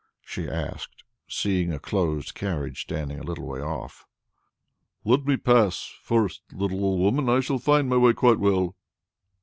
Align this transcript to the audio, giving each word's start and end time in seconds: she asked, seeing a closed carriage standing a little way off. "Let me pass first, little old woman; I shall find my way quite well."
she 0.25 0.49
asked, 0.49 1.03
seeing 1.27 1.71
a 1.71 1.77
closed 1.77 2.33
carriage 2.33 2.81
standing 2.81 3.19
a 3.19 3.23
little 3.23 3.45
way 3.45 3.61
off. 3.61 4.07
"Let 5.05 5.25
me 5.25 5.37
pass 5.37 5.93
first, 6.01 6.41
little 6.51 6.83
old 6.83 6.99
woman; 7.01 7.29
I 7.29 7.39
shall 7.39 7.59
find 7.59 7.87
my 7.87 7.97
way 7.97 8.13
quite 8.13 8.39
well." 8.39 8.75